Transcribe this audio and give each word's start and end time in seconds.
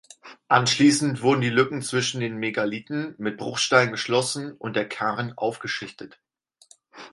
Anschließend 0.47 1.21
wurden 1.21 1.41
die 1.41 1.51
Lücken 1.51 1.83
zwischen 1.83 2.21
den 2.21 2.37
Megalithen 2.37 3.13
mit 3.19 3.37
Bruchsteinen 3.37 3.91
geschlossen 3.91 4.51
und 4.53 4.75
der 4.75 4.89
Cairn 4.89 5.33
aufgeschichtet. 5.37 6.19